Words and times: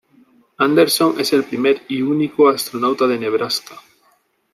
Anderson 0.57 1.19
es 1.19 1.31
el 1.31 1.43
primer 1.43 1.83
y 1.87 2.01
único 2.01 2.49
astronauta 2.49 3.05
de 3.05 3.19
Nebraska. 3.19 3.79